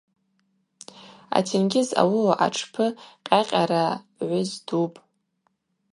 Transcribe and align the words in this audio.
Атенгьыз 1.37 1.89
ауыла 2.01 2.33
атшпы 2.45 2.85
къьакъьара 3.25 3.83
гӏвыздупӏ. 4.17 4.99